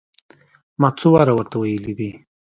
ما 0.81 0.89
څو 0.99 1.07
واره 1.13 1.33
ور 1.35 1.45
ته 1.51 1.55
ويلي 1.61 1.93
دي. 1.99 2.11